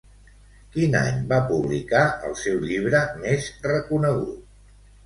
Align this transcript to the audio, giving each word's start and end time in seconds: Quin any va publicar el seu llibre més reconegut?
Quin 0.75 0.97
any 0.99 1.19
va 1.35 1.39
publicar 1.53 2.01
el 2.31 2.35
seu 2.47 2.61
llibre 2.71 3.07
més 3.23 3.53
reconegut? 3.71 4.87